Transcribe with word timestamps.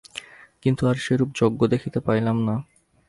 কিন্তু 0.63 0.81
আর 0.87 0.97
সেরূপ 0.97 1.29
যজ্ঞ 1.35 1.61
দেখিতে 1.67 1.99
পাইলাম 1.99 2.37
না। 2.47 2.55